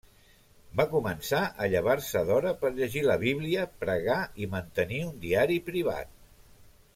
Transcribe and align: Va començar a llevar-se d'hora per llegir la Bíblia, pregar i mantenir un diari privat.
Va 0.79 0.85
començar 0.93 1.41
a 1.65 1.67
llevar-se 1.73 2.23
d'hora 2.29 2.53
per 2.63 2.71
llegir 2.79 3.03
la 3.09 3.17
Bíblia, 3.25 3.67
pregar 3.85 4.17
i 4.45 4.49
mantenir 4.55 5.03
un 5.11 5.13
diari 5.27 5.61
privat. 5.69 6.11